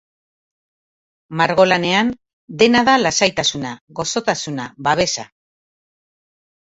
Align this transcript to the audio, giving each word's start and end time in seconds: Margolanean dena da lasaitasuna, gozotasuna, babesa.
Margolanean 1.41 2.07
dena 2.61 2.81
da 2.87 2.95
lasaitasuna, 3.01 3.73
gozotasuna, 3.99 4.65
babesa. 4.89 5.27